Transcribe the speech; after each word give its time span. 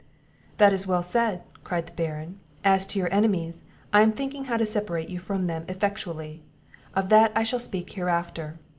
"That 0.57 0.73
is 0.73 0.87
well 0.87 1.03
said," 1.03 1.43
cried 1.63 1.85
the 1.85 1.91
Baron; 1.93 2.39
"as 2.63 2.87
to 2.87 2.97
your 2.97 3.13
enemies, 3.13 3.65
I 3.93 4.01
am 4.01 4.11
thinking 4.11 4.45
how 4.45 4.57
to 4.57 4.65
separate 4.65 5.09
you 5.11 5.19
from 5.19 5.45
them 5.45 5.63
effectually; 5.69 6.41
of 6.95 7.09
that 7.09 7.31
I 7.35 7.43
shall 7.43 7.59
speak 7.59 7.91
hereafter. 7.91 8.57